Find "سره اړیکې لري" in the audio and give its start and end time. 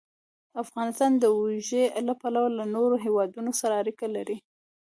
3.59-4.37